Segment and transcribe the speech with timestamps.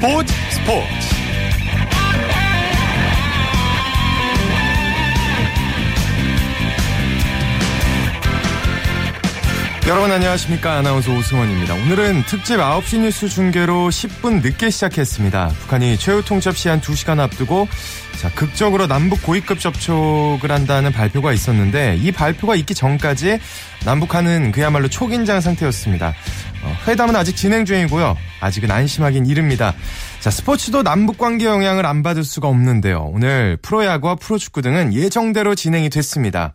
[0.00, 1.20] 스포츠 스포츠
[9.86, 11.74] 여러분 안녕하십니까 아나운서 오승원입니다.
[11.74, 15.48] 오늘은 특집 9시 뉴스 중계로 10분 늦게 시작했습니다.
[15.48, 17.68] 북한이 최후 통첩 시한 2시간 앞두고
[18.20, 23.38] 자, 극적으로 남북 고위급 접촉을 한다는 발표가 있었는데 이 발표가 있기 전까지
[23.84, 26.14] 남북한은 그야말로 초긴장 상태였습니다.
[26.62, 28.16] 어, 회담은 아직 진행 중이고요.
[28.40, 29.74] 아직은 안심하긴 이릅니다.
[30.20, 33.10] 자, 스포츠도 남북 관계 영향을 안 받을 수가 없는데요.
[33.12, 36.54] 오늘 프로야구와 프로축구 등은 예정대로 진행이 됐습니다.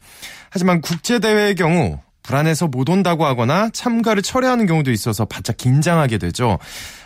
[0.50, 6.58] 하지만 국제대회의 경우 불안해서 못 온다고 하거나 참가를 철회하는 경우도 있어서 바짝 긴장하게 되죠.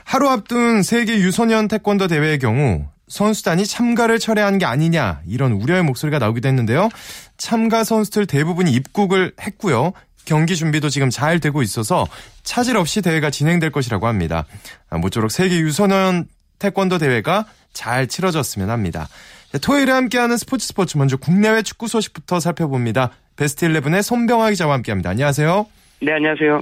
[0.05, 6.19] 하루 앞둔 세계 유소년 태권도 대회의 경우 선수단이 참가를 철회한 게 아니냐 이런 우려의 목소리가
[6.19, 6.89] 나오기도 했는데요.
[7.37, 9.93] 참가 선수들 대부분이 입국을 했고요.
[10.29, 12.05] 경기 준비도 지금 잘 되고 있어서
[12.43, 14.45] 차질 없이 대회가 진행될 것이라고 합니다.
[14.91, 16.27] 모쪼록 세계 유소년
[16.59, 19.09] 태권도 대회가 잘 치러졌으면 합니다.
[19.59, 23.09] 토요일에 함께하는 스포츠 스포츠 먼저 국내외 축구 소식부터 살펴봅니다.
[23.37, 25.09] 베스트 11의 손병아 기자와 함께합니다.
[25.09, 25.65] 안녕하세요.
[26.03, 26.61] 네, 안녕하세요.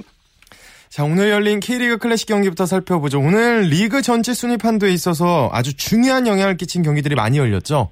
[0.88, 3.20] 자, 오늘 열린 K리그 클래식 경기부터 살펴보죠.
[3.20, 7.90] 오늘 리그 전체 순위 판도에 있어서 아주 중요한 영향을 끼친 경기들이 많이 열렸죠.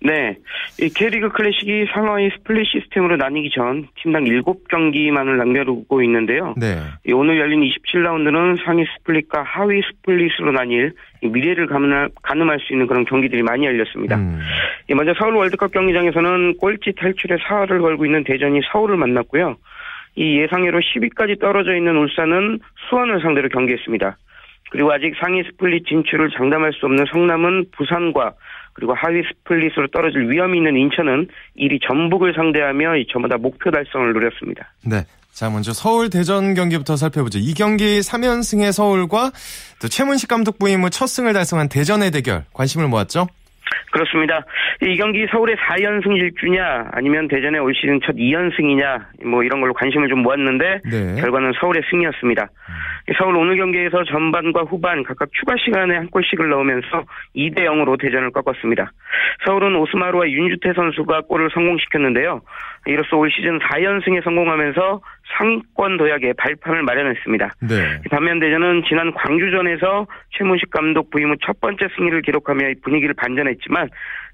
[0.00, 0.36] 네.
[0.80, 6.54] 이 K리그 클래식이 상하위 스플릿 시스템으로 나뉘기 전 팀당 7경기만을 남겨두고 있는데요.
[6.56, 6.76] 네.
[7.12, 13.66] 오늘 열린 27라운드는 상위 스플릿과 하위 스플릿으로 나뉠 미래를 가늠할, 수 있는 그런 경기들이 많이
[13.66, 14.16] 열렸습니다.
[14.16, 14.40] 음.
[14.94, 19.56] 먼저 서울 월드컵 경기장에서는 꼴찌 탈출에 사활을 걸고 있는 대전이 서울을 만났고요.
[20.14, 24.16] 이 예상외로 10위까지 떨어져 있는 울산은 수원을 상대로 경기했습니다.
[24.70, 28.34] 그리고 아직 상위 스플릿 진출을 장담할 수 없는 성남은 부산과
[28.78, 31.26] 그리고 하위 스플릿으로 떨어질 위험이 있는 인천은
[31.58, 34.72] 1위 전북을 상대하며 저마다 목표 달성을 노렸습니다.
[34.86, 35.04] 네.
[35.32, 37.40] 자, 먼저 서울 대전 경기부터 살펴보죠.
[37.40, 39.32] 이 경기 3연승의 서울과
[39.80, 43.26] 또 최문식 감독 부임 후 첫 승을 달성한 대전의 대결 관심을 모았죠?
[43.90, 44.44] 그렇습니다.
[44.82, 50.08] 이 경기 서울의 4연승 일주냐 아니면 대전의 올 시즌 첫 2연승이냐 뭐 이런 걸로 관심을
[50.08, 51.20] 좀 모았는데 네.
[51.20, 52.42] 결과는 서울의 승리였습니다.
[52.42, 52.88] 음.
[53.16, 57.04] 서울 오늘 경기에서 전반과 후반 각각 추가 시간에 한 골씩을 넣으면서
[57.34, 58.92] 2대 0으로 대전을 꺾었습니다.
[59.46, 62.42] 서울은 오스마루와 윤주태 선수가 골을 성공시켰는데요.
[62.88, 65.00] 이로써 올 시즌 4연승에 성공하면서
[65.36, 67.52] 상위권 도약의 발판을 마련했습니다.
[67.68, 68.00] 네.
[68.10, 70.06] 반면 대전은 지난 광주전에서
[70.38, 73.88] 최문식 감독 부임 후 첫 번째 승리를 기록하며 분위기를 반전했지만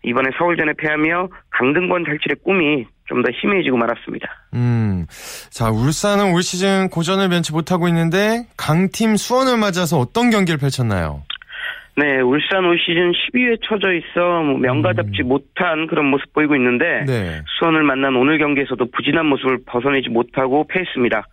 [0.04, 4.26] 이번에 서울전에 패하며 강등권 탈출의 꿈이 좀 더 희미해지고 말았습니다.
[4.54, 5.04] 음,
[5.50, 11.22] 자 울산은 올 시즌 고전을 면치 못하고 있는데 강팀 수원을 맞아서 어떤 경기를 펼쳤나요?
[11.96, 15.28] 네, 울산 올 시즌 12위에 처져 있어 뭐 명가 잡지 음.
[15.28, 17.40] 못한 그런 모습 보이고 있는데 네.
[17.58, 21.26] 수원을 만난 오늘 경기에서도 부진한 모습을 벗어내지 못하고 패했습니다.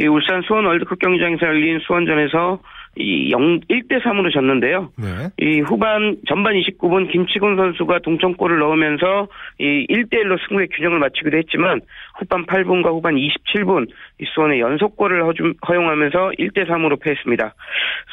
[0.00, 2.60] 이 울산 수원 월드컵 경기장에서 열린 수원전에서
[2.98, 4.90] 이 0, 1대 3으로 졌는데요.
[4.96, 5.30] 네.
[5.38, 9.28] 이 후반 전반 29분 김치곤 선수가 동점골을 넣으면서
[9.58, 11.80] 이 1대 1로 승부의 균형을 맞추기도 했지만
[12.18, 13.88] 후반 8분과 후반 27분
[14.20, 15.22] 이 수원의 연속골을
[15.68, 17.54] 허용하면서 1대 3으로 패했습니다.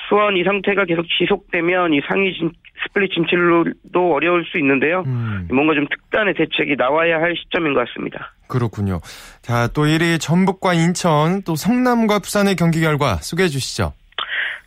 [0.08, 2.52] 수원 이 상태가 계속 지속되면 이 상위 진,
[2.84, 5.04] 스플릿 진출도 어려울 수 있는데요.
[5.08, 5.48] 음.
[5.52, 8.34] 뭔가 좀 특단의 대책이 나와야 할 시점인 것 같습니다.
[8.48, 9.00] 그렇군요.
[9.42, 13.94] 자, 또 1위 전북과 인천, 또 성남과 부산의 경기 결과 소개해 주시죠.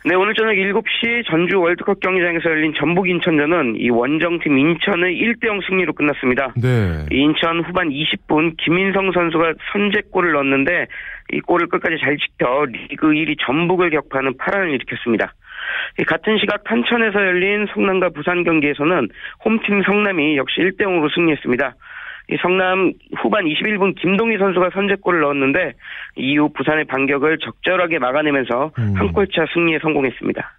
[0.05, 5.91] 네, 오늘 저녁 7시 전주 월드컵 경기장에서 열린 전북 인천전은 이 원정팀 인천의 1대0 승리로
[5.91, 6.53] 끝났습니다.
[6.55, 7.05] 네.
[7.11, 10.87] 인천 후반 20분 김인성 선수가 선제골을 넣었는데
[11.33, 15.33] 이 골을 끝까지 잘 지켜 리그 1위 전북을 격파하는 파란을 일으켰습니다.
[16.07, 19.09] 같은 시각 탄천에서 열린 성남과 부산 경기에서는
[19.43, 21.75] 홈팀 성남이 역시 1대0으로 승리했습니다.
[22.31, 25.73] 이 성남 후반 21분 김동희 선수가 선제골을 넣었는데
[26.17, 28.93] 이후 부산의 반격을 적절하게 막아내면서 음.
[28.95, 30.51] 한 골차 승리에 성공했습니다.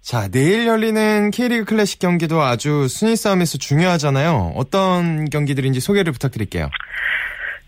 [0.00, 4.52] 자, 내일 열리는 K리그 클래식 경기도 아주 순위 싸움에서 중요하잖아요.
[4.56, 6.68] 어떤 경기들인지 소개를 부탁드릴게요.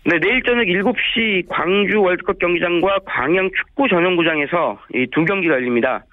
[0.05, 6.05] 네, 내일 저녁 7시 광주 월드컵 경기장과 광양 축구 전용구장에서 이 두 경기가 열립니다.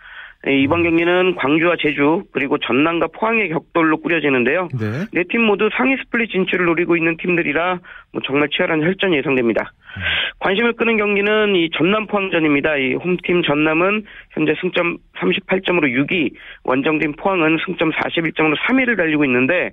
[0.46, 4.68] 예, 이번 경기는 광주와 제주 그리고 전남과 포항의 격돌로 꾸려지는데요.
[4.78, 5.06] 네.
[5.12, 7.80] 네팀 모두 상위 스플릿 진출을 노리고 있는 팀들이라
[8.12, 9.72] 뭐 정말 치열한 혈전이 예상됩니다.
[9.96, 10.02] 음.
[10.40, 12.76] 관심을 끄는 경기는 이 전남 포항전입니다.
[12.76, 19.70] 이 홈팀 전남은 현재 승점 38점으로 6위, 원정팀 포항은 승점 41점으로 3위를 달리고 있는데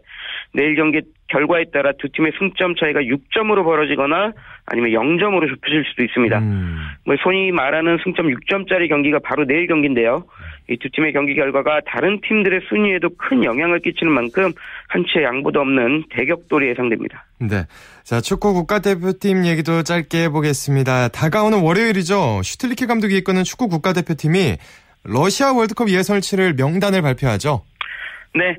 [0.54, 4.34] 내일 경기 결과에 따라 두 팀의 승점 차이가 6점으로 벌어지거나
[4.66, 6.38] 아니면 0점으로 좁혀질 수도 있습니다.
[6.40, 6.78] 음.
[7.06, 10.26] 뭐 손이 말하는 승점 6점짜리 경기가 바로 내일 경기인데요.
[10.70, 14.52] 이 두 팀의 경기 결과가 다른 팀들의 순위에도 큰 영향을 끼치는 만큼
[14.90, 17.26] 한치의 양보도 없는 대격돌이 예상됩니다.
[17.40, 17.66] 네.
[18.04, 21.10] 자, 축구 국가대표팀 얘기도 짧게 해보겠습니다.
[21.10, 22.42] 다가오는 월요일이죠.
[22.44, 24.58] 슈틀리케 감독이 이끄는 축구 국가대표팀이
[25.04, 27.64] 러시아 월드컵 예선을 치를 명단을 발표하죠.
[28.34, 28.56] 네,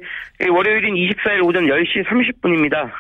[0.51, 2.91] 월요일인 24일 오전 10시 30분입니다.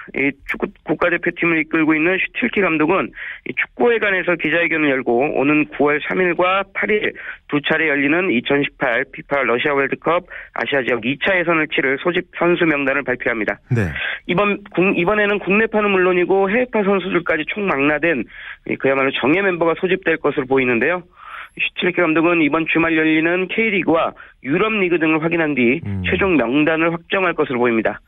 [0.48, 3.12] 축구 국가대표팀을 이끌고 있는 슈틸키 감독은
[3.54, 7.14] 축구회관에서 기자회견을 열고 오는 9월 3일과 8일
[7.48, 13.02] 두 차례 열리는 2018 피파 러시아 월드컵 아시아 지역 2차 예선을 치를 소집 선수 명단을
[13.02, 13.58] 발표합니다.
[13.70, 13.82] 네.
[14.26, 14.62] 이번
[14.96, 18.24] 이번에는 국내파는 물론이고 해외파 선수들까지 총 망라된
[18.78, 21.02] 그야말로 정예 멤버가 소집될 것으로 보이는데요.
[21.60, 24.12] 슈틸케 감독은 이번 주말 열리는 K리그와
[24.42, 26.02] 유럽 리그 등을 확인한 뒤 음.
[26.08, 28.00] 최종 명단을 확정할 것으로 보입니다.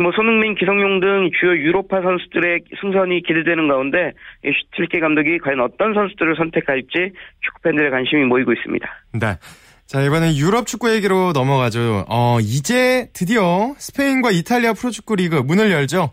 [0.00, 4.12] 뭐 손흥민, 기성용 등 주요 유로파 선수들의 승선이 기대되는 가운데
[4.44, 8.86] 슈틸케 감독이 과연 어떤 선수들을 선택할지 축구 팬들의 관심이 모이고 있습니다.
[9.14, 9.38] 네.
[9.86, 12.06] 자, 이번엔 유럽 축구 얘기로 넘어가죠.
[12.08, 16.10] 어, 이제 드디어 스페인과 이탈리아 프로축구 리그 문을 열죠?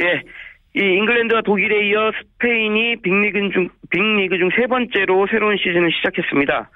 [0.00, 0.22] 예.
[0.74, 6.70] 이 잉글랜드와 독일에 이어 스페인이 빅리그 중, 빅리그 중 세 번째로 새로운 시즌을 시작했습니다.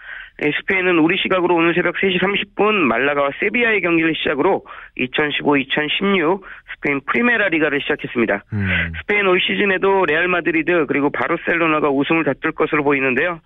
[0.61, 4.67] 스페인은 우리 시각으로 오늘 새벽 3시 30분 말라가와 세비야의 경기를 시작으로
[4.99, 6.43] 2015-2016
[6.75, 8.43] 스페인 프리메라 리가를 시작했습니다.
[8.53, 8.93] 음.
[9.01, 13.41] 스페인 올 시즌에도 레알 마드리드 그리고 바르셀로나가 우승을 다툴 것으로 보이는데요.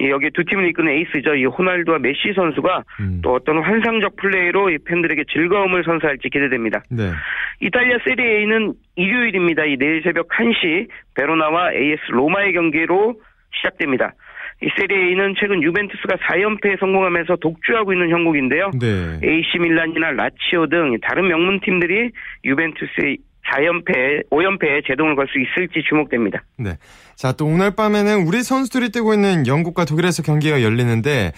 [0.00, 1.34] 여기 두 팀을 이끄는 에이스죠.
[1.36, 3.20] 이 호날두와 메시 선수가 음.
[3.22, 6.82] 또 어떤 환상적 플레이로 이 팬들에게 즐거움을 선사할지 기대됩니다.
[6.90, 7.10] 네.
[7.60, 9.64] 이탈리아 세리에A는 일요일입니다.
[9.64, 13.14] 이 내일 새벽 1시 베로나와 AS 로마의 경기로
[13.56, 14.12] 시작됩니다.
[14.62, 18.70] 이 세리에는 최근 유벤투스가 4연패에 성공하면서 독주하고 있는 형국인데요.
[18.78, 19.20] 네.
[19.22, 22.10] AC 밀란이나 라치오 등 다른 명문 팀들이
[22.44, 26.42] 유벤투스의 4연패, 5연패에 제동을 걸 수 있을지 주목됩니다.
[26.58, 26.70] 네.
[27.16, 31.32] 자, 또 오늘 밤에는 우리 선수들이 뛰고 있는 영국과 독일에서 경기가 열리는데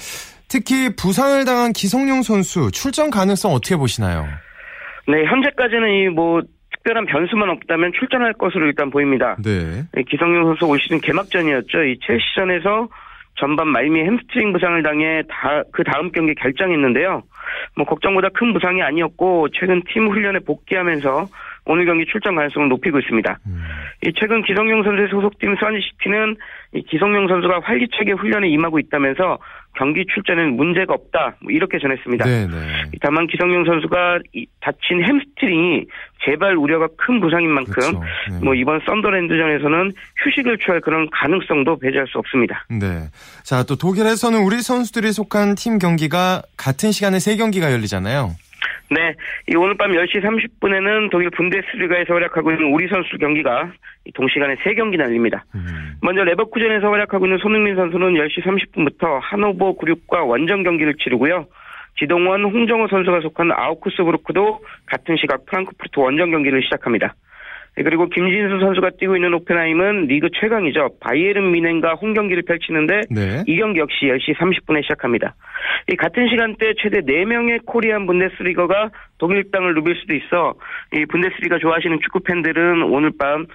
[0.48, 4.26] 특히 부상을 당한 기성용 선수 출전 가능성 어떻게 보시나요?
[5.06, 6.42] 네, 현재까지는 이 뭐
[6.78, 9.36] 특별한 변수만 없다면 출전할 것으로 일단 보입니다.
[9.42, 9.84] 네.
[10.08, 11.84] 기성용 선수 올 시즌 개막전이었죠.
[11.84, 12.88] 이 첼시전에서
[13.38, 17.22] 전반 말미 햄스트링 부상을 당해 다, 그 다음 경기 결장했는데요.
[17.76, 21.26] 뭐 걱정보다 큰 부상이 아니었고 최근 팀 훈련에 복귀하면서
[21.68, 23.38] 오늘 경기 출전 가능성을 높이고 있습니다.
[23.46, 23.62] 음.
[24.04, 26.36] 이 최근 기성용 선수의 소속팀 스완지시티는
[26.74, 29.38] 이 기성용 선수가 활기차게 훈련에 임하고 있다면서
[29.74, 32.24] 경기 출전에는 문제가 없다 뭐 이렇게 전했습니다.
[32.24, 32.46] 네네.
[32.48, 32.90] 네.
[33.00, 34.18] 다만 기성용 선수가
[34.60, 35.84] 다친 햄스트링이
[36.24, 38.02] 재발 우려가 큰 부상인 만큼 그렇죠.
[38.30, 38.40] 네.
[38.42, 39.92] 뭐 이번 썬더랜드전에서는
[40.24, 42.64] 휴식을 취할 그런 가능성도 배제할 수 없습니다.
[42.70, 43.08] 네.
[43.44, 48.30] 자 또 독일에서는 우리 선수들이 속한 팀 경기가 같은 시간에 세 경기가 열리잖아요.
[48.90, 49.14] 네,
[49.48, 53.70] 이 오늘 밤 10시 30분에는 독일 분데스리가에서 활약하고 있는 우리 선수 경기가
[54.14, 55.44] 동시간에 3경기 날립니다.
[55.54, 55.94] 음.
[56.00, 61.46] 먼저 레버쿠젠에서 활약하고 있는 손흥민 선수는 10시 30분부터 하노버 그룹과 원정 경기를 치르고요.
[61.98, 67.14] 지동원, 홍정호 선수가 속한 아우크스부르크도 같은 시각 프랑크푸르트 원정 경기를 시작합니다.
[67.78, 70.96] 네, 그리고 김진수 선수가 뛰고 있는 오펜하임은 리그 최강이죠.
[70.98, 73.44] 바이에른 미넨과 홈 경기를 펼치는데 네.
[73.46, 75.36] 이 경기 역시 10시 30분에 시작합니다.
[75.92, 80.54] 이 같은 시간대 최대 4명의 코리안 분데스리거가 독일 땅을 누빌 수도 있어
[80.92, 83.46] 이 분데스리가 좋아하시는 축구 팬들은 오늘 밤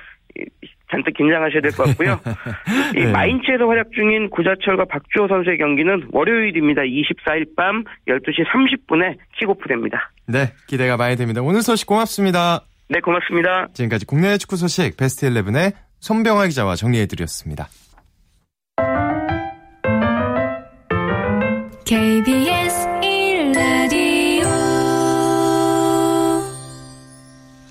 [0.89, 2.19] 잔뜩 긴장하셔야 될 것 같고요.
[2.95, 3.11] 이 네.
[3.11, 6.83] 마인츠에서 활약 중인 구자철과 박주호 선수의 경기는 월요일입니다.
[6.83, 10.11] 24일 밤 12시 30분에 킥오프 됩니다.
[10.27, 11.41] 네, 기대가 많이 됩니다.
[11.41, 12.61] 오늘 소식 고맙습니다.
[12.93, 13.69] 네, 고맙습니다.
[13.73, 17.67] 지금까지 국내 축구 소식 베스트 11의 손병화 기자와 정리해드렸습니다.
[21.85, 24.45] KBS 1라디오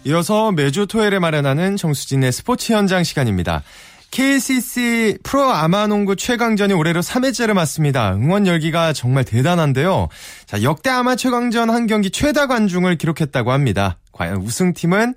[0.07, 3.63] 이어서 매주 토요일에 마련하는 정수진의 스포츠 현장 시간입니다.
[4.13, 8.13] KCC 프로 아마농구 최강전이 올해로 3회째를 맞습니다.
[8.15, 10.09] 응원 열기가 정말 대단한데요.
[10.47, 13.99] 자, 역대 아마 최강전 한 경기 최다 관중을 기록했다고 합니다.
[14.13, 15.15] 과연 우승팀은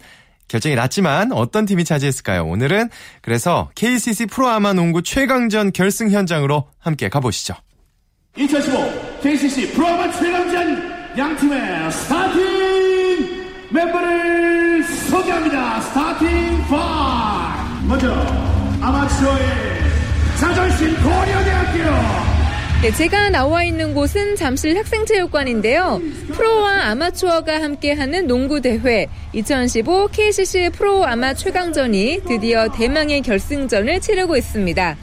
[0.48, 2.46] 결정이 났지만 어떤 팀이 차지했을까요?
[2.46, 2.90] 오늘은
[3.22, 7.54] 그래서 KCC 프로 아마 농구 최강전 결승 현장으로 함께 가보시죠.
[8.38, 15.82] 2015 KCC 프로 아마 최강전 양 팀의 스타팅 멤버를 소개합니다.
[15.82, 18.55] 스타팅 5 먼저
[18.86, 19.46] 아마추어의
[20.40, 21.80] 자존심 고려대학교
[22.84, 26.00] 네, 제가 나와 있는 곳은 잠실 학생체육관인데요.
[26.34, 34.98] 프로와 아마추어가 함께하는 농구대회 2015 KCC 프로 아마 최강전이 드디어 대망의 결승전을 치르고 있습니다.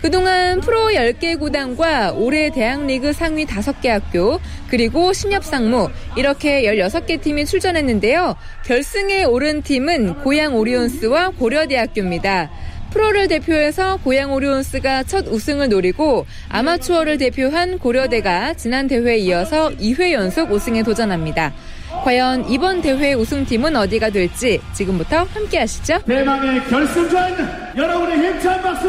[0.00, 4.38] 그동안 프로 10개 구단과 올해 대학리그 상위 5개 학교,
[4.68, 8.36] 그리고 신협상무, 이렇게 16개 팀이 출전했는데요.
[8.64, 12.50] 결승에 오른 팀은 고양 오리온스와 고려대학교입니다.
[12.96, 20.50] 프로를 대표해서 고양 오리온스가 첫 우승을 노리고 아마추어를 대표한 고려대가 지난 대회에 이어서 2회 연속
[20.50, 21.52] 우승에 도전합니다.
[22.04, 25.98] 과연 이번 대회 우승팀은 어디가 될지 지금부터 함께 하시죠.
[26.06, 28.88] 대망의 결승전 여러분의 힘찬 박수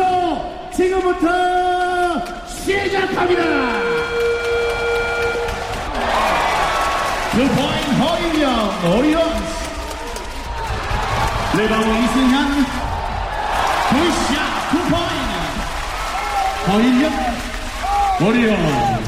[0.74, 3.44] 지금부터 시작합니다.
[7.34, 9.68] 2포인트 허일영 오리온스
[11.58, 12.87] 리바운드 이승현
[13.89, 15.32] good shot 2포인트
[16.67, 17.12] 허일영
[18.22, 19.08] 오리온스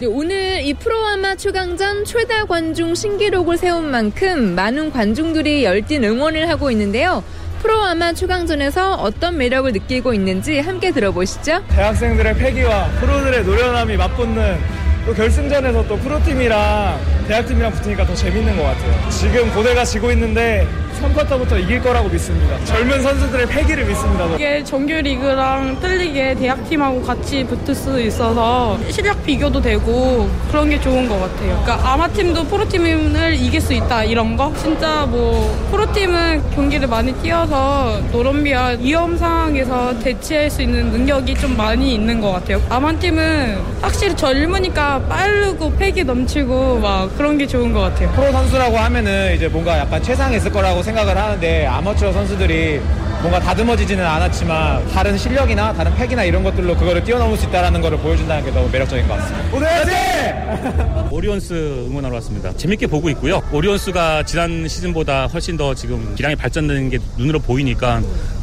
[0.00, 6.70] 네, 오늘 이 프로아마 최강전 최다 관중 신기록을 세운 만큼 많은 관중들이 열띤 응원을 하고
[6.70, 7.22] 있는데요.
[7.60, 11.62] 프로아마 최강전에서 어떤 매력을 느끼고 있는지 함께 들어보시죠.
[11.68, 19.10] 대학생들의 패기와 프로들의 노련함이 맞붙는 또 결승전에서 또 프로팀이랑 대학팀이랑 붙으니까 더 재밌는 것 같아요.
[19.10, 20.66] 지금 고대가 지고 있는데
[21.00, 22.62] 3쿼터부터 이길 거라고 믿습니다.
[22.64, 24.26] 젊은 선수들의 패기를 믿습니다.
[24.34, 31.08] 이게 정규 리그랑 틀리게 대학팀하고 같이 붙을 수 있어서 실력 비교도 되고 그런 게 좋은
[31.08, 31.60] 것 같아요.
[31.64, 38.76] 그러니까 아마팀도 프로팀을 이길 수 있다 이런 거 진짜 뭐 프로팀은 경기를 많이 뛰어서 노련비와
[38.80, 42.60] 위험 상황에서 대치할 수 있는 능력이 좀 많이 있는 것 같아요.
[42.68, 48.10] 아마팀은 확실히 젊으니까 빠르고 패기 넘치고 막 그런 게 좋은 것 같아요.
[48.12, 52.80] 프로 선수라고 하면은 이제 뭔가 약간 최상에 있을 거라고 생각을 하는데 아마추어 선수들이
[53.20, 58.44] 뭔가 다듬어지지는 않았지만 다른 실력이나 다른 팩이나 이런 것들로 그거를 뛰어넘을 수 있다는 것을 보여준다는
[58.44, 59.50] 게 너무 매력적인 것 같습니다.
[59.50, 59.90] 고대야지!
[61.10, 62.56] 오리온스 응원하러 왔습니다.
[62.56, 63.42] 재밌게 보고 있고요.
[63.52, 68.00] 오리온스가 지난 시즌보다 훨씬 더 지금 기량이 발전되는 게 눈으로 보이니까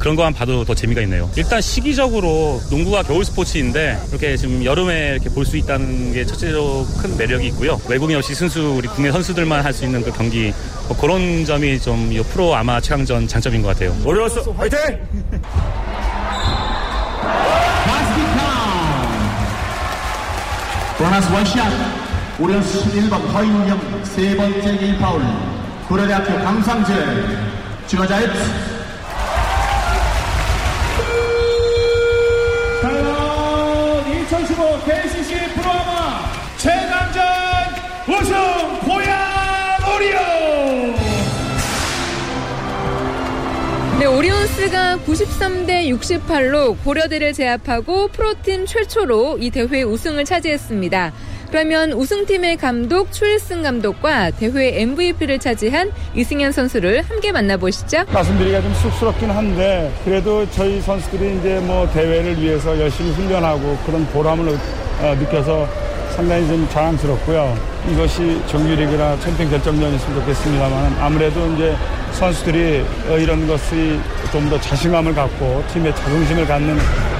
[0.08, 1.30] 그런 거만 봐도 더 재미가 있네요.
[1.36, 7.18] 일단 시기적으로 농구가 겨울 스포츠인데 이렇게 지금 여름에 이렇게 볼 수 있다는 게 첫째로 큰
[7.18, 7.78] 매력이 있고요.
[7.90, 10.54] 외국인 없이 순수 우리 국내 선수들만 할 수 있는 그 경기
[10.88, 13.94] 뭐 그런 점이 좀이 프로 아마 최강전 장점인 것 같아요.
[14.06, 14.78] 오리온스 화이팅!
[20.98, 21.68] 보너스 one shot
[22.40, 25.22] 오리온스 11번 허일영 세 번째 팀 파울
[25.88, 26.94] 고려대학교 강상재
[27.88, 28.26] 추가 자유투
[34.86, 37.24] KCC 프로아마 최강전
[38.08, 38.36] 우승
[38.82, 39.18] 고양
[39.96, 40.96] 오리온
[44.00, 51.14] 네, 오리온스가 93대 68로 고려대를 제압하고 프로팀 최초로 이 대회 우승을 차지했습니다.
[51.50, 58.06] 그러면 우승팀의 감독 추일승 감독과 대회 MVP를 차지한 이승현 선수를 함께 만나보시죠.
[58.12, 64.50] 말씀드리기가 좀 쑥스럽긴 한데 그래도 저희 선수들이 이제 뭐 대회를 위해서 열심히 훈련하고 그런 보람을
[64.50, 65.68] 어, 느껴서
[66.16, 67.77] 상당히 좀 자랑스럽고요.
[67.92, 71.76] 이것이 정규리그나 챔피언 결정전이었으면 좋겠습니다만 아무래도 이제
[72.12, 74.00] 선수들이 어, 이런 것이
[74.32, 76.78] 좀 더 자신감을 갖고 팀의 자긍심을 갖는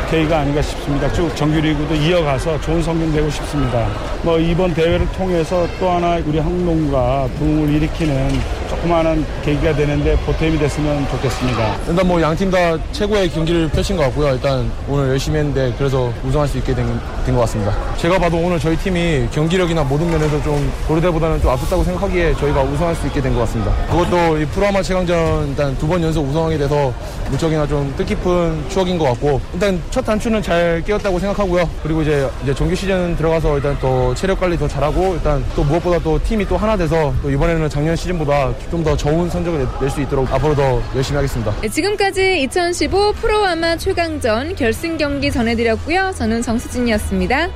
[0.10, 1.12] 계기가 아닌가 싶습니다.
[1.12, 3.88] 쭉 정규리그도 이어가서 좋은 성적 내고 싶습니다.
[4.24, 11.08] 뭐 이번 대회를 통해서 또 하나 우리 한국농구가 부흥을 일으키는 조그마한 계기가 되는데 보탬이 됐으면
[11.10, 11.76] 좋겠습니다.
[11.88, 14.34] 일단 뭐 양 팀 다 최고의 경기를 펼친 것 같고요.
[14.34, 16.88] 일단 오늘 열심히 했는데 그래서 우승할 수 있게 된
[17.28, 17.74] 것 같습니다.
[17.98, 22.96] 제가 봐도 오늘 저희 팀이 경기력이나 모든 면에서 좀 고려대보다는 좀 앞섰다고 생각하기에 저희가 우승할
[22.96, 23.72] 수 있게 된 것 같습니다.
[23.90, 26.94] 그것도 이 프로아마 최강전 일단 두 번 연속 우승하게 돼서
[27.30, 31.70] 무척이나 좀 뜻깊은 추억인 것 같고 일단 첫 단추는 잘 깨었다고 생각하고요.
[31.84, 36.00] 그리고 이제 이제 정규 시즌 들어가서 일단 또 체력 관리 더 잘하고 일단 또 무엇보다
[36.00, 40.02] 또 팀이 또 하나 돼서 또 이번에는 작년 시즌보다 좀 더 좋은 성적을 낼 수
[40.02, 41.54] 있도록 앞으로 더 열심히 하겠습니다.
[41.62, 46.14] 네, 지금까지 2015 프로아마 최강전 결승 경기 전해드렸고요.
[46.16, 47.50] 저는 정수진이었습니다.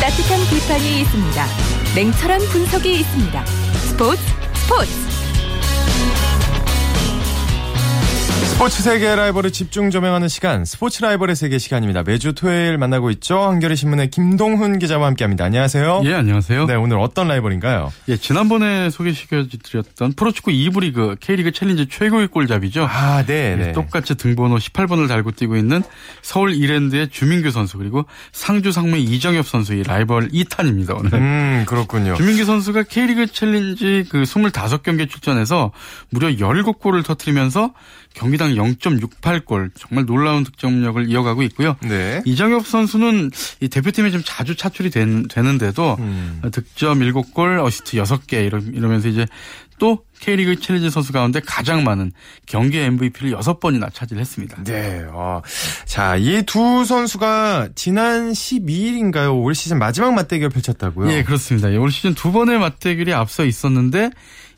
[0.00, 1.46] 따뜻한 비판이 있습니다.
[1.94, 3.44] 냉철한 분석이 있습니다.
[3.46, 4.22] 스포츠
[4.54, 4.99] 스포츠
[8.60, 12.02] 스포츠 세계 라이벌을 집중 조명하는 시간, 스포츠 라이벌의 세계 시간입니다.
[12.02, 13.38] 매주 토요일 만나고 있죠.
[13.38, 15.46] 한겨레 신문의 김동훈 기자와 함께합니다.
[15.46, 16.02] 안녕하세요.
[16.04, 16.66] 예, 안녕하세요.
[16.66, 17.90] 네, 오늘 어떤 라이벌인가요?
[18.08, 22.86] 예, 지난번에 소개시켜드렸던 프로축구 2부 리그 K리그 챌린지 최고의 골잡이죠.
[22.86, 23.68] 아, 네, 네.
[23.68, 25.82] 예, 똑같이 등번호 18번을 달고 뛰고 있는
[26.20, 30.98] 서울 이랜드의 주민규 선수 그리고 상주 상무의 이정협 선수 의 라이벌 2탄입니다.
[30.98, 31.14] 오늘.
[31.14, 32.14] 음, 그렇군요.
[32.14, 35.72] 주민규 선수가 K리그 챌린지 그 25경기에 출전해서
[36.10, 37.72] 무려 17골을 터뜨리면서
[38.14, 41.76] 경기당 0.68골 정말 놀라운 득점력을 이어가고 있고요.
[41.82, 42.20] 네.
[42.24, 46.40] 이정협 선수는 이 대표팀에 좀 자주 차출이 된, 되는데도 음.
[46.52, 49.26] 득점 7골, 어시스트 6개 이러, 이러면서 이제
[49.78, 52.12] 또 K리그 챌린지 선수 가운데 가장 많은
[52.44, 54.64] 경기 MVP를 6번이나 차지했습니다.
[54.64, 55.06] 네.
[55.10, 55.40] 어.
[55.86, 59.42] 자, 이 두 선수가 지난 12일인가요?
[59.42, 61.10] 올 시즌 마지막 맞대결 펼쳤다고요?
[61.12, 61.72] 예, 그렇습니다.
[61.72, 64.10] 예, 올 시즌 두 번의 맞대결이 앞서 있었는데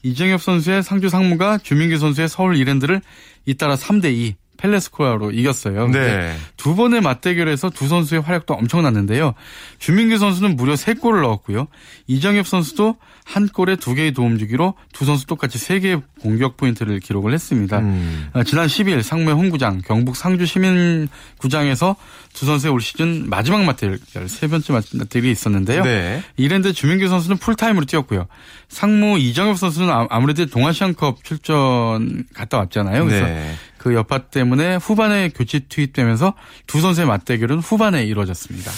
[0.02, 3.00] 이정엽 선수의 상주 상무가 주민규 선수의 서울 이랜드를
[3.46, 5.88] 잇따라 3대2 펠레스코아로 이겼어요.
[5.88, 6.36] 네.
[6.56, 9.34] 두 번의 맞대결에서 두 선수의 활약도 엄청났는데요.
[9.80, 11.66] 주민규 선수는 무려 3골을 넣었고요.
[12.06, 17.00] 이정엽 선수도 한 골에 두 개의 도움 주기로 두 선수 똑같이 세 개의 공격 포인트를
[17.00, 17.78] 기록을 했습니다.
[17.80, 18.28] 음.
[18.34, 21.96] 어, 지난 10일 상무의 홍구장, 경북 상주 시민구장에서
[22.32, 25.82] 두 선수의 올 시즌 마지막 맞대결, 세 번째 맞대결이 있었는데요.
[25.84, 26.22] 네.
[26.36, 28.26] 이랜드 주민규 선수는 풀타임으로 뛰었고요.
[28.68, 33.04] 상무 이정엽 선수는 아- 아무래도 동아시안컵 출전 갔다 왔잖아요.
[33.04, 33.54] 그래서 네.
[33.82, 36.34] 그 여파 때문에 후반에 교체 투입되면서
[36.68, 38.70] 두 선수의 맞대결은 후반에 이루어졌습니다.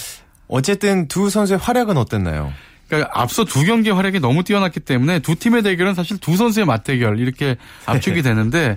[0.48, 2.54] 어쨌든 두 선수의 활약은 어땠나요?
[2.88, 7.18] 그러니까 앞서 두 경기 활약이 너무 뛰어났기 때문에 두 팀의 대결은 사실 두 선수의 맞대결
[7.18, 8.76] 이렇게 압축이 되는데 어,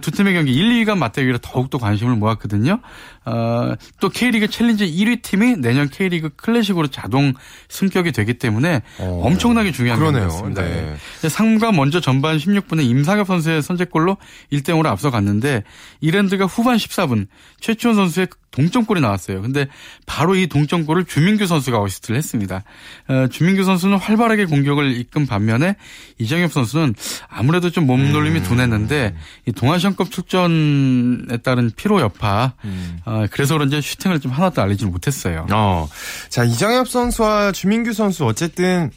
[0.00, 2.80] 두 팀의 경기 1, 2위 간 맞대결에 더욱더 관심을 모았거든요.
[3.24, 7.34] 어, 또 K리그 챌린지 1위 팀이 내년 K리그 클래식으로 자동
[7.68, 9.98] 승격이 되기 때문에 어, 엄청나게 중요한.
[10.00, 10.62] 경기였습니다.
[10.62, 10.96] 네.
[11.22, 11.28] 네.
[11.28, 14.16] 상무가 먼저 전반 16분에 임상협 선수의 선제골로
[14.52, 15.64] 1대 0으로 앞서갔는데
[16.00, 17.26] 이랜드가 후반 14분
[17.60, 19.40] 최치원 선수의 동점골이 나왔어요.
[19.40, 19.66] 근데
[20.04, 22.62] 바로 이 동점골을 주민규 선수가 어시스트를 했습니다.
[23.08, 25.76] 어, 주민규 선수는 활발하게 공격을 이끈 반면에
[26.18, 26.94] 이정협 선수는
[27.28, 28.44] 아무래도 좀 몸놀림이 음.
[28.44, 29.14] 둔했는데
[29.46, 32.98] 이 동아시안컵 출전에 따른 피로 여파 음.
[33.04, 35.46] 어, 그래서 그런지 슈팅을 좀 하나도 날리지 못했어요.
[35.50, 35.88] 어.
[36.28, 38.90] 자, 이정협 선수와 주민규 선수 어쨌든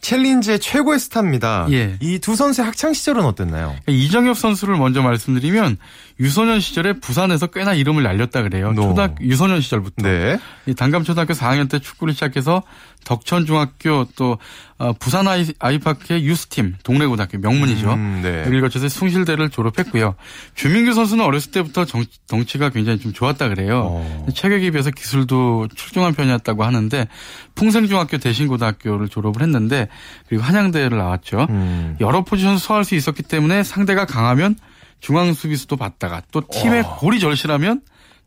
[0.00, 1.66] 챌린지의 최고의 스타입니다.
[1.70, 1.96] 예.
[2.00, 3.74] 이 두 선수의 학창 시절은 어땠나요?
[3.88, 5.78] 이정협 선수를 먼저 말씀드리면
[6.20, 8.72] 유소년 시절에 부산에서 꽤나 이름을 날렸다 그래요.
[8.72, 8.82] 노.
[8.82, 10.02] 초등 유소년 시절부터.
[10.02, 10.38] 네.
[10.66, 12.62] 이 단감 초등학교 4학년 때 축구를 시작해서
[13.04, 14.38] 덕천 중학교 또
[14.78, 17.92] 어, 부산 아이, 아이파크의 유스팀 동래 고등학교 명문이죠.
[17.92, 18.40] 음, 네.
[18.40, 20.14] 여기를 거쳐서 숭실대를 졸업했고요.
[20.54, 23.82] 주민규 선수는 어렸을 때부터 정, 덩치가 굉장히 좀 좋았다 그래요.
[23.86, 24.26] 어.
[24.34, 27.08] 체격에 비해서 기술도 출중한 편이었다고 하는데
[27.56, 29.88] 풍생중학교 대신고등학교를 졸업을 했는데
[30.28, 31.46] 그리고 한양대를 나왔죠.
[31.50, 31.96] 음.
[32.00, 34.56] 여러 포지션 소화할 수 있었기 때문에 상대가 강하면
[35.00, 37.82] 중앙 수비수도 받다가 또 팀의 골이 절실하면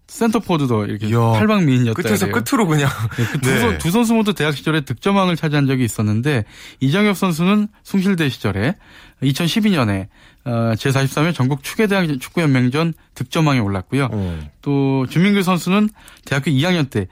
[0.08, 2.42] 센터포드도 이렇게 이야, 팔방미인이었다 끝에서 그래요.
[2.44, 2.90] 끝으로 그냥.
[3.12, 3.60] 그 두, 네.
[3.60, 6.46] 선- 두 선수 모두 대학 시절에 득점왕을 차지한 적이 있었는데
[6.80, 8.76] 이정엽 선수는 숭실대 시절에
[9.22, 10.08] 2012년에
[10.46, 14.08] 어, 제43회 전국 축구대학 축구연맹전 득점왕에 올랐고요.
[14.12, 14.40] 어.
[14.62, 15.90] 또 주민규 선수는
[16.24, 17.08] 대학교 2학년 때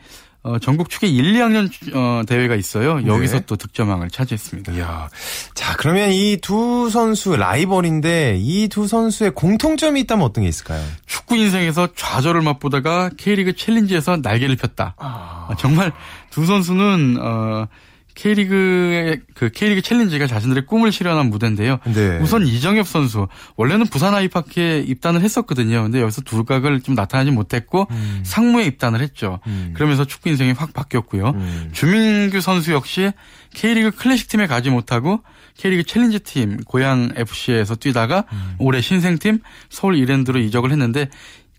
[0.48, 3.04] 어, 전국 축구 1, 2학년 어, 대회가 있어요.
[3.08, 3.44] 여기서 네.
[3.48, 4.74] 또 득점왕을 차지했습니다.
[4.74, 5.10] 이야.
[5.56, 10.86] 자, 그러면 이 두 선수 라이벌인데 이 두 선수의 공통점이 있다면 어떤 게 있을까요?
[11.08, 14.94] 축구 인생에서 좌절을 맛보다가 K리그 챌린지에서 날개를 폈다.
[14.98, 15.92] 아, 정말
[16.30, 17.68] 두 선수는 어
[18.16, 21.80] K리그의 그 K리그 챌린지가 자신들의 꿈을 실현한 무대인데요.
[21.94, 22.20] 네.
[22.20, 25.84] 우선 이정엽 선수 원래는 부산 아이파크에 입단을 했었거든요.
[25.84, 27.88] 근데 여기서 두각을 좀 나타나지 못했고
[28.24, 29.40] 상무에 입단을 했죠.
[29.48, 29.74] 음.
[29.76, 31.30] 그러면서 축구 인생이 확 바뀌었고요.
[31.30, 31.70] 음.
[31.74, 33.12] 주민규 선수 역시
[33.54, 35.22] K리그 클래식 팀에 가지 못하고
[35.58, 38.56] K리그 챌린지 팀 고양 FC에서 뛰다가 음.
[38.60, 41.10] 올해 신생팀 서울 이랜드로 이적을 했는데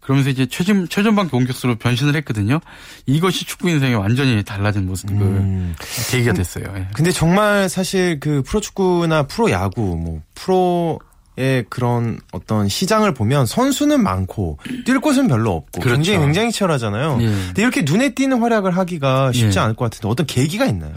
[0.06, 2.60] 그러면서 이제 최전, 최전방 공격수로 변신을 했거든요.
[3.06, 5.74] 이것이 축구 인생이 완전히 달라진 모습, 음.
[5.76, 6.64] 그, 계기가 됐어요.
[6.76, 6.86] 예.
[6.94, 11.00] 근데 정말 사실 그 프로축구나 프로야구, 뭐, 프로
[11.38, 15.96] 의 그런 어떤 시장을 보면 선수는 많고 뛸 곳은 별로 없고 그렇죠.
[15.96, 17.18] 굉장히 굉장히 치열하잖아요.
[17.20, 17.26] 예.
[17.26, 19.62] 근데 이렇게 눈에 띄는 활약을 하기가 쉽지 예.
[19.62, 20.94] 않을 것 같은데 어떤 계기가 있나요?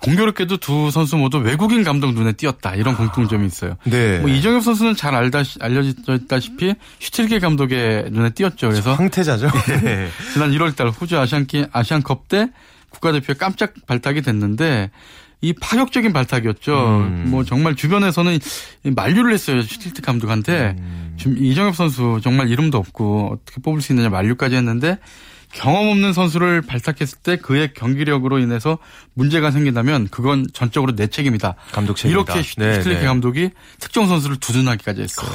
[0.00, 2.74] 공교롭게도 두 선수 모두 외국인 감독 눈에 띄었다.
[2.74, 3.76] 이런 공통점이 있어요.
[3.84, 4.18] 네.
[4.18, 8.68] 뭐 이정엽 선수는 잘 알다 알려졌다시피 슈틸게 감독의 눈에 띄었죠.
[8.68, 9.50] 그래서 황태자죠.
[9.82, 10.08] 네.
[10.32, 12.48] 지난 1월달 호주 아시안키 아시안컵 때
[12.90, 14.90] 국가대표에 깜짝 발탁이 됐는데
[15.40, 16.72] 이 파격적인 발탁이었죠.
[16.72, 17.24] 음.
[17.28, 18.38] 뭐 정말 주변에서는
[18.84, 19.62] 만류를 했어요.
[19.62, 21.14] 슈틸리케 감독한테 음.
[21.16, 24.98] 지금 이정협 선수 정말 이름도 없고 어떻게 뽑을 수 있느냐 만류까지 했는데
[25.52, 28.78] 경험 없는 선수를 발탁했을 때 그의 경기력으로 인해서
[29.14, 31.54] 문제가 생긴다면 그건 전적으로 내 책임이다.
[31.72, 32.32] 감독 책임이다.
[32.32, 33.06] 이렇게 슈- 네, 슈틸리케 네.
[33.06, 35.28] 감독이 특정 선수를 두둔하기까지 했어요.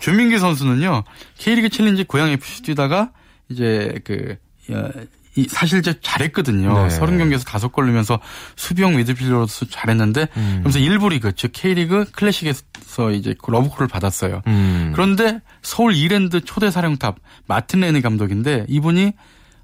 [0.00, 1.04] 주민규 선수는요
[1.38, 3.10] K리그 챌린지 고양 FC 뛰다가
[3.48, 4.36] 이제 그
[4.70, 4.88] 어,
[5.34, 6.82] 이 사실 이제 잘했거든요.
[6.84, 6.90] 네.
[6.90, 8.20] 서른 경기에서 다섯 골 넣으면서
[8.56, 10.50] 수비형 미드필더로서 잘했는데 음.
[10.60, 14.42] 그러면서 1부 리그 즉 K리그 클래식에서 이제 그 러브콜을 받았어요.
[14.46, 14.90] 음.
[14.94, 19.12] 그런데 서울 이랜드 초대 사령탑 마틴 레니 감독인데 이분이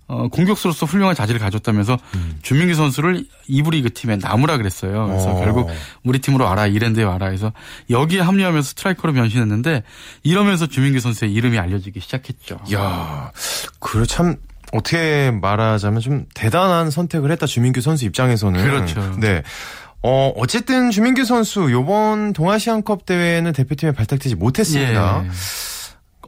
[0.09, 1.99] 어, 공격수로서 훌륭한 자질을 가졌다면서
[2.43, 5.07] 주민규 선수를 2부 리그 팀에 남으라 그랬어요.
[5.07, 5.37] 그래서 음.
[5.37, 5.45] 어.
[5.45, 5.71] 결국
[6.03, 7.53] 우리 팀으로 와라 이랜드에 와라 해서
[7.91, 9.83] 여기에 합류하면서 스트라이커로 변신했는데
[10.23, 12.59] 이러면서 주민규 선수의 이름이 알려지기 시작했죠.
[12.73, 13.31] 야,
[13.81, 14.37] 그래 참
[14.73, 19.15] 어떻게 말하자면 좀 대단한 선택을 했다 주민규 선수 입장에서는 그렇죠.
[19.19, 19.43] 네.
[20.03, 25.25] 어, 어쨌든 주민규 선수 요번 동아시안컵 대회에는 대표팀에 발탁되지 못했습니다.
[25.25, 25.31] 예.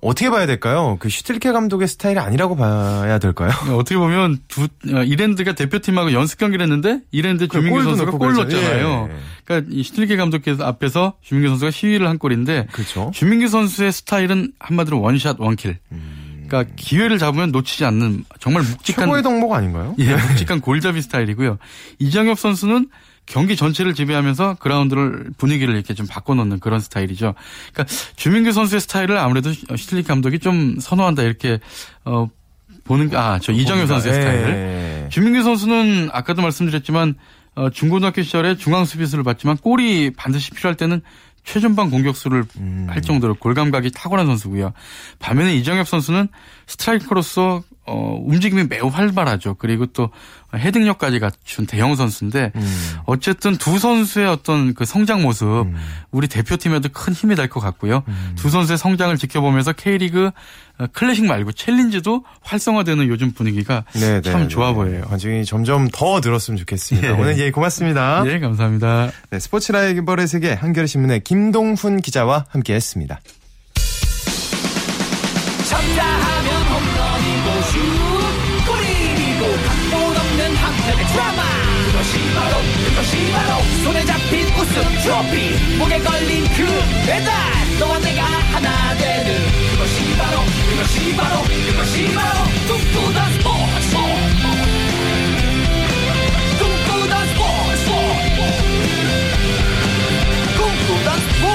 [0.02, 0.96] 어떻게 봐야 될까요?
[0.98, 3.50] 그 슈틸케 감독의 스타일이 아니라고 봐야 될까요?
[3.76, 8.32] 어떻게 보면 두 어, 이랜드가 대표팀하고 연습 경기를 했는데 이랜드 주민규 골도 선수가 골.
[8.34, 9.08] 넣었잖아요.
[9.10, 9.16] 예.
[9.44, 13.10] 그러니까 이 슈틸게 감독께서 앞에서 주민규 선수가 시위를 한 골인데 그렇죠.
[13.12, 15.78] 주민규 선수의 스타일은 한마디로 원샷 원킬.
[15.92, 16.46] 음.
[16.48, 19.94] 그러니까 기회를 잡으면 놓치지 않는 정말 묵직한 최고의 덕목 아닌가요?
[20.00, 21.58] 예, 묵직한 골잡이 스타일이고요.
[22.00, 22.88] 이정엽 선수는
[23.30, 27.34] 경기 전체를 지배하면서 그라운드를 분위기를 이렇게 좀 바꿔놓는 그런 스타일이죠.
[27.72, 31.60] 그러니까 주민규 선수의 스타일을 아무래도 시틀리 감독이 좀 선호한다 이렇게
[32.04, 32.28] 어
[32.82, 34.20] 보는 아저 이정엽 선수의 예.
[34.20, 35.08] 스타일.
[35.10, 37.14] 주민규 선수는 아까도 말씀드렸지만
[37.54, 41.00] 어, 중고등학교 시절에 중앙 수비수를 봤지만 골이 반드시 필요할 때는
[41.44, 42.86] 최전방 공격수를 음.
[42.90, 44.72] 할 정도로 골감각이 탁월한 선수고요.
[45.20, 46.28] 반면에 이정엽 선수는
[46.66, 49.54] 스트라이커로서 어, 움직임이 매우 활발하죠.
[49.54, 50.10] 그리고 또
[50.54, 52.90] 헤딩력까지 갖춘 대형 선수인데 음.
[53.06, 55.66] 어쨌든 두 선수의 어떤 그 성장 모습
[56.12, 58.04] 우리 대표팀에도 큰 힘이 될 것 같고요.
[58.06, 58.32] 음.
[58.36, 60.30] 두 선수의 성장을 지켜보면서 K리그
[60.78, 64.74] 어, 클래식 말고 챌린지도 활성화되는 요즘 분위기가 네, 참 네, 좋아 네.
[64.74, 65.02] 보여요.
[65.08, 67.08] 관중이 점점 더 늘었으면 좋겠습니다.
[67.08, 67.12] 예.
[67.12, 68.22] 오늘 예 고맙습니다.
[68.26, 69.10] 예, 감사합니다.
[69.30, 73.20] 네, 스포츠 라이벌의 세계 한겨레 신문의 김동훈 기자와 함께했습니다.
[84.70, 86.64] 우승 트로피 목에 걸린 그
[87.04, 87.34] 배달
[87.80, 89.34] 너와 내가 하나 되는
[89.72, 90.38] 그것이 바로
[90.70, 93.96] 그것이 바로 그것이 바로 꿈꾸던 스포츠
[96.60, 97.86] 꿈꾸던 스포츠
[100.56, 101.50] 꿈꾸던 스포츠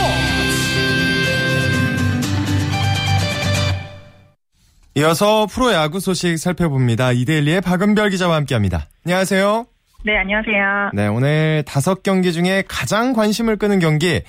[4.97, 7.13] 이어서 프로야구 소식 살펴봅니다.
[7.13, 8.89] 이데일리의 박은별 기자와 함께합니다.
[9.05, 9.67] 안녕하세요.
[10.05, 10.91] 네, 안녕하세요.
[10.93, 14.21] 네, 오늘 다섯 경기 중에 가장 관심을 끄는 경기,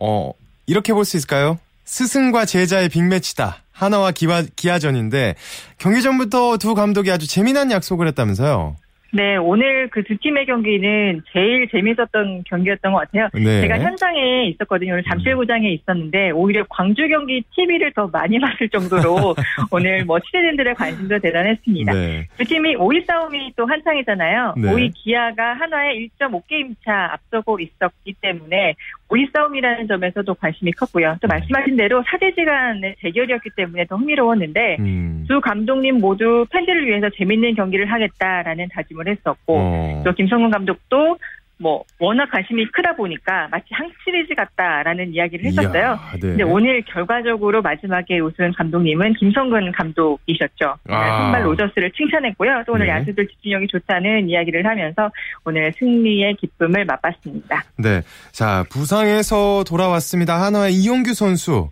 [0.00, 0.30] 어,
[0.66, 1.58] 이렇게 볼 수 있을까요?
[1.84, 3.56] 스승과 제자의 빅매치다.
[3.72, 5.34] 하나와 기아, 기아전인데,
[5.78, 8.76] 경기 전부터 두 감독이 아주 재미난 약속을 했다면서요?
[9.12, 13.28] 네, 오늘 그 두 팀의 경기는 제일 재밌었던 경기였던 것 같아요.
[13.32, 13.60] 네.
[13.60, 14.94] 제가 현장에 있었거든요.
[14.94, 19.36] 오늘 잠실구장에 있었는데 오히려 광주 경기 TV를 더 많이 봤을 정도로
[19.70, 21.92] 오늘 뭐 취재진들의 관심도 대단했습니다.
[21.92, 22.26] 네.
[22.36, 24.54] 두 팀이 5위 싸움이 또 한창이잖아요.
[24.56, 24.68] 네.
[24.68, 28.74] 5위 기아가 하나의 1.5게임 차 앞서고 있었기 때문에
[29.10, 31.16] 5위 싸움이라는 점에서도 관심이 컸고요.
[31.20, 35.24] 또 말씀하신 대로 사제지간의 대결이었기 때문에 더 흥미로웠는데 음.
[35.28, 40.02] 두 감독님 모두 팬들을 위해서 재밌는 경기를 하겠다라는 다짐을 했었고 어.
[40.04, 41.18] 또 김성근 감독도
[41.60, 45.82] 뭐 워낙 관심이 크다 보니까 마치 한 시리즈 같다라는 이야기를 했었어요.
[45.82, 46.20] 이야, 네.
[46.20, 50.76] 근데 오늘 결과적으로 마지막에 우승 감독님은 김성근 감독이셨죠.
[50.88, 51.22] 오늘 아.
[51.22, 52.64] 선발 로저스를 칭찬했고요.
[52.66, 52.92] 또 오늘 네.
[52.92, 55.10] 야수들 집중력이 좋다는 이야기를 하면서
[55.44, 57.62] 오늘 승리의 기쁨을 맛봤습니다.
[57.76, 58.00] 네.
[58.32, 60.40] 자, 부상에서 돌아왔습니다.
[60.40, 61.68] 하나의 이용규 선수.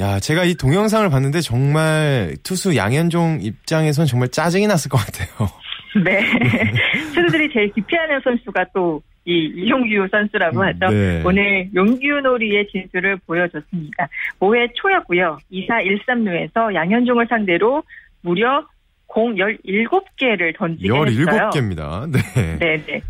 [0.00, 5.48] 야, 제가 이 동영상을 봤는데 정말 투수 양현종 입장에선 정말 짜증이 났을 것 같아요.
[6.04, 6.20] 네.
[7.14, 10.88] 투수들이 제일 기피하는 선수가 또 이 이용규 선수라고 하죠.
[10.88, 11.22] 네.
[11.24, 14.08] 오늘 용규 놀이의 진수를 보여줬습니다.
[14.38, 15.38] 5회 초였고요.
[15.52, 17.82] 2사 1삼루에서 양현종을 상대로
[18.22, 18.66] 무려
[19.06, 21.50] 공 17개를 던지게 했어요.
[21.50, 22.10] 17개입니다.
[22.10, 22.58] 네.
[22.58, 23.00] 네 네.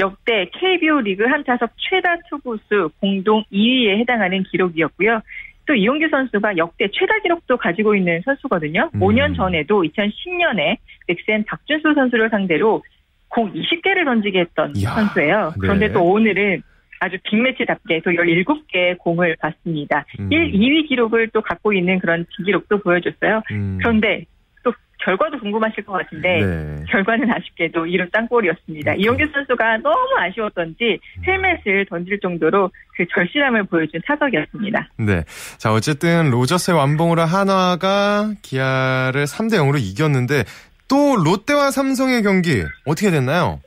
[0.00, 5.20] 역대 KBO 리그 한 타석 최다 투구수 공동 2위에 해당하는 기록이었고요.
[5.66, 8.90] 또 이용규 선수가 역대 최다 기록도 가지고 있는 선수거든요.
[8.94, 9.00] 음.
[9.00, 10.78] 5년 전에도 2010년에
[11.08, 12.82] 넥센 박준수 선수를 상대로
[13.28, 15.52] 공 20개를 던지게 했던 이야, 선수예요.
[15.54, 15.58] 네.
[15.60, 16.62] 그런데 또 오늘은
[17.00, 20.04] 아주 빅매치답게 또 17개의 공을 봤습니다.
[20.18, 20.32] 음.
[20.32, 23.42] 1, 2위 기록을 또 갖고 있는 그런 기록도 보여줬어요.
[23.52, 23.78] 음.
[23.80, 24.24] 그런데
[24.64, 24.72] 또
[25.04, 26.84] 결과도 궁금하실 것 같은데 네.
[26.90, 28.94] 결과는 아쉽게도 2루 땅볼이었습니다.
[28.94, 34.88] 이용규 선수가 너무 아쉬웠던지 헬멧을 던질 정도로 그 절실함을 보여준 타석이었습니다.
[34.98, 35.22] 네.
[35.58, 40.42] 자, 어쨌든 로저스의 완봉으로 한화가 기아를 3대 0으로 이겼는데
[40.88, 43.60] 또 롯데와 삼성의 경기 어떻게 됐나요?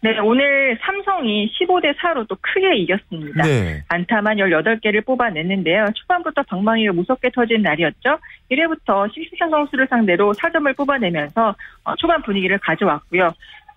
[0.00, 3.42] 네, 오늘 삼성이 15대 4로 또 크게 이겼습니다.
[3.42, 3.82] 네.
[3.88, 5.86] 안타만 18개를 뽑아냈는데요.
[5.94, 8.18] 초반부터 방망이가 무섭게 터진 날이었죠.
[8.50, 13.32] 1회부터 심시찬 선수를 상대로 4점을 뽑아내면서 어, 초반 분위기를 가져왔고요.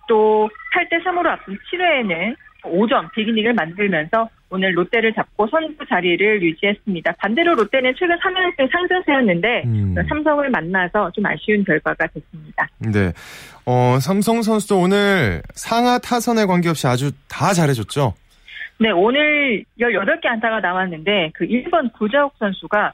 [0.06, 7.12] 또 8대 3으로 앞선 7회에는 5점 비기닝을 만들면서 오늘 롯데를 잡고 선두 자리를 유지했습니다.
[7.18, 9.94] 반대로 롯데는 최근 3연승 상승세였는데 음.
[10.08, 12.68] 삼성을 만나서 좀 아쉬운 결과가 됐습니다.
[12.78, 13.12] 네.
[13.64, 18.14] 어, 삼성 선수도 오늘 상하 타선에 관계없이 아주 다 잘해줬죠?
[18.78, 22.92] 네, 오늘 18개 안타가 나왔는데 그 1번 구자욱 선수가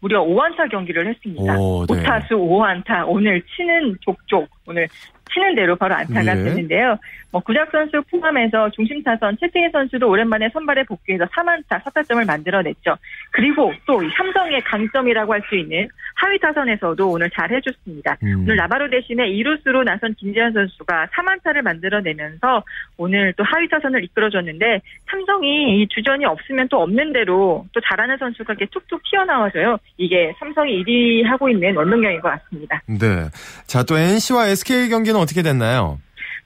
[0.00, 1.58] 무려 5안타 경기를 했습니다.
[1.58, 2.02] 오, 네.
[2.02, 3.04] 5타수 5안타.
[3.06, 4.48] 오늘 치는 족족.
[4.66, 4.88] 오늘
[5.32, 6.44] 치는 대로 바로 안타가 네.
[6.44, 6.98] 됐는데요.
[7.32, 12.96] 뭐 구작 선수 포함해서 중심 타선 최승희 선수도 오랜만에 선발에 복귀해서 3안타 4타점을 만들어냈죠.
[13.30, 18.16] 그리고 또이 삼성의 강점이라고 할 수 있는 하위 타선에서도 오늘 잘 해줬습니다.
[18.22, 18.42] 음.
[18.42, 22.62] 오늘 나바로 대신에 2루수로 나선 김재현 선수가 3안타를 만들어내면서
[22.96, 28.52] 오늘 또 하위 타선을 이끌어줬는데 삼성이 이 주전이 없으면 또 없는 대로 또 잘하는 선수가
[28.52, 29.78] 이렇게 툭툭 튀어나와줘요.
[29.96, 32.82] 이게 삼성이 1위 하고 있는 원동력인 것 같습니다.
[32.86, 33.28] 네.
[33.66, 35.98] 자, 또 NC와 SK 경기는 어떻게 됐나요?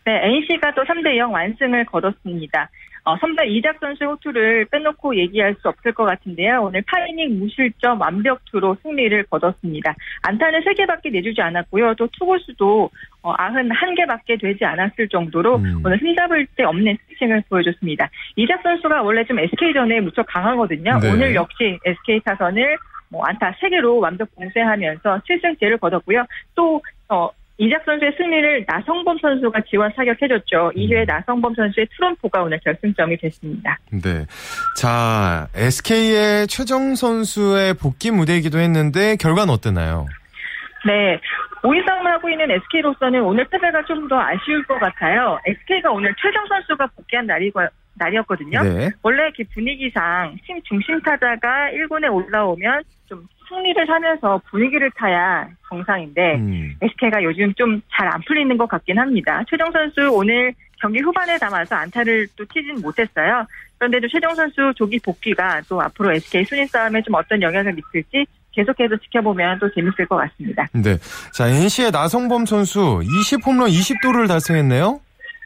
[0.04, 2.68] 네, NC가 또 3대 0 완승을 거뒀습니다.
[3.06, 6.62] 어, 선발 이작 선수의 호투를 빼놓고 얘기할 수 없을 것 같은데요.
[6.62, 9.94] 오늘 8이닝 무실점 완벽투로 승리를 거뒀습니다.
[10.22, 11.94] 안타는 3개밖에 내주지 않았고요.
[11.96, 12.90] 또 투구수도
[13.22, 18.08] 어, 91개밖에 되지 않았을 정도로 오늘 흠잡을 데 없는 피칭을 보여줬습니다.
[18.36, 20.98] 이작 선수가 원래 좀 SK전에 무척 강하거든요.
[21.00, 21.12] 네.
[21.12, 22.78] 오늘 역시 SK 타선을
[23.10, 26.24] 뭐 안타 3개로 완벽 봉쇄하면서 7승째를 거뒀고요.
[26.54, 30.72] 또 어, 이작 선수의 승리를 나성범 선수가 지원 사격해줬죠.
[30.74, 33.78] 2회 나성범 선수의 트럼프가 오늘 결승점이 됐습니다.
[33.92, 34.26] 네.
[34.76, 40.06] 자, SK의 최정 선수의 복귀 무대이기도 했는데 결과는 어땠나요?
[40.86, 41.20] 네.
[41.62, 45.38] 5위 싸움을 하고 있는 SK로서는 오늘 패배가 좀 더 아쉬울 것 같아요.
[45.46, 47.60] SK가 오늘 최정 선수가 복귀한 날이고,
[47.94, 48.62] 날이었거든요.
[48.62, 48.90] 네.
[49.02, 56.40] 원래 이렇게 분위기상 팀 중심 타자가 1군에 올라오면 좀 승리를 하면서 분위기를 타야 정상인데
[56.82, 59.42] SK가 요즘 좀 잘 안 풀리는 것 같긴 합니다.
[59.48, 63.46] 최정 선수 오늘 경기 후반에 담아서 안타를 또 튀진 못했어요.
[63.78, 68.96] 그런데도 최정 선수 조기 복귀가 또 앞으로 SK 순위 싸움에 좀 어떤 영향을 미칠지 계속해서
[68.98, 70.66] 지켜보면 또 재밌을 것 같습니다.
[70.72, 70.96] 네.
[71.32, 75.00] 자, NC의 나성범 선수 20홈런 20도를 달성했네요.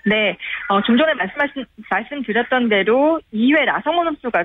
[0.04, 0.36] 네,
[0.68, 4.44] 어, 좀 전에 말씀하신, 말씀드렸던 대로 2회 나성호 선수가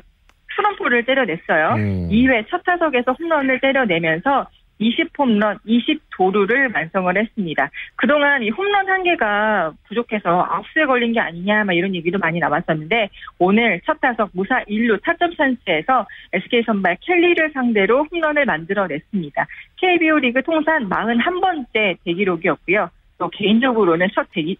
[0.56, 1.76] 트럼프를 때려냈어요.
[1.76, 2.10] 음.
[2.10, 4.48] 2회 첫 타석에서 홈런을 때려내면서
[4.80, 7.70] 20홈런, 20도루를 완성을 했습니다.
[7.96, 13.10] 그동안 이 홈런 한 개가 부족해서 아웃스에 걸린 게 아니냐, 막 이런 얘기도 많이 나왔었는데,
[13.40, 19.48] 오늘 첫 타석 무사 1루 타점 찬스에서 SK 선발 켈리를 상대로 홈런을 만들어냈습니다.
[19.78, 22.90] KBO 리그 통산 41번째 대기록이었고요.
[23.20, 24.58] 또 개인적으로는 첫 대기,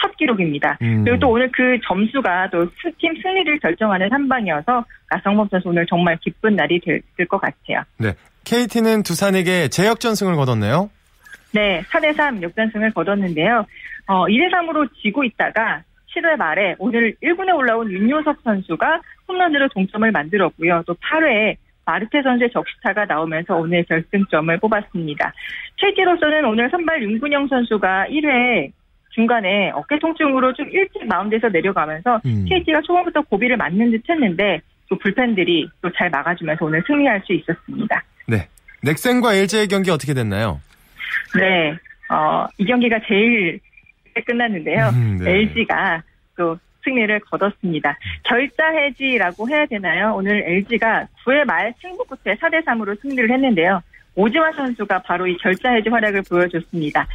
[0.00, 0.78] 첫 기록입니다.
[0.82, 1.04] 음.
[1.04, 2.66] 그리고 또 오늘 그 점수가 또
[2.98, 7.82] 팀 승리를 결정하는 한 방이어서 나성범 선수 오늘 정말 기쁜 날이 될 것 같아요.
[7.98, 8.12] 네.
[8.44, 10.90] KT는 두산에게 재역전승을 거뒀네요.
[11.52, 13.66] 네, 4대3 역전승을 거뒀는데요.
[14.06, 15.82] 어, 2대3으로 지고 있다가
[16.14, 20.82] 7회 말에 오늘 1군에 올라온 윤효석 선수가 홈런으로 동점을 만들었고요.
[20.86, 25.32] 또 8회에 마르테 선수의 적시타가 나오면서 오늘 결승점을 뽑았습니다.
[25.76, 28.70] KT로서는 오늘 선발 윤근영 선수가 1회
[29.10, 32.44] 중간에 어깨 통증으로 좀 일찍 마운드에서 내려가면서 음.
[32.48, 38.02] KT가 초반부터 고비를 맞는 듯 했는데 또 불펜들이 또 잘 막아주면서 오늘 승리할 수 있었습니다.
[38.26, 38.48] 네.
[38.82, 40.60] 넥센과 LG의 경기 어떻게 됐나요?
[41.38, 41.72] 네,
[42.08, 43.60] 어, 이 경기가 제일
[44.26, 44.88] 끝났는데요.
[44.94, 45.30] 음, 네.
[45.30, 46.02] LG가
[46.36, 47.96] 또 승리를 거뒀습니다.
[48.24, 50.14] 결자 해지라고 해야 되나요?
[50.16, 53.82] 오늘 LG가 9회 말 승부 끝에 4대 3으로 승리를 했는데요.
[54.14, 57.06] 오지환 선수가 바로 이 결자 해지 활약을 보여줬습니다.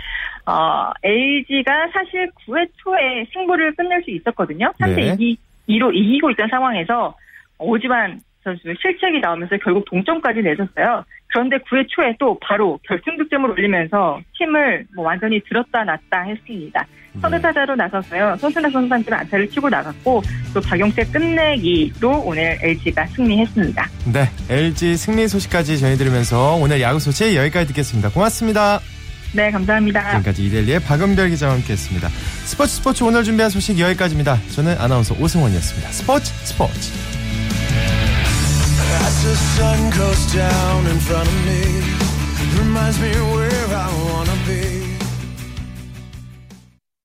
[0.46, 4.72] 어, LG가 사실 9회 초에 승부를 끝낼 수 있었거든요.
[4.80, 5.16] 3대 네.
[5.20, 5.38] 2,
[5.70, 7.16] 2로 이기고 있던 상황에서
[7.58, 11.04] 오지환 선수 실책이 나오면서 결국 동점까지 내줬어요.
[11.28, 16.86] 그런데 9회 초에 또 바로 결승 득점을 올리면서 팀을 뭐 완전히 들었다 놨다 했습니다.
[17.22, 18.38] 선두 타자로 나섰어요.
[18.40, 20.22] 손순아 선수한테는 안타를 치고 나갔고
[20.54, 23.90] 또 박용태 끝내기로 오늘 LG가 승리했습니다.
[24.14, 24.30] 네.
[24.50, 28.10] LG 승리 소식까지 전해드리면서 오늘 야구 소식 여기까지 듣겠습니다.
[28.10, 28.80] 고맙습니다.
[29.34, 30.12] 네, 감사합니다.
[30.12, 32.10] 지금까지 이델리의 박은별 기자와 함께했습니다.
[32.46, 34.40] 스포츠 스포츠 오늘 준비한 소식 여기까지입니다.
[34.52, 35.92] 저는 아나운서 오승원이었습니다.
[35.92, 36.92] 스포츠 스포츠.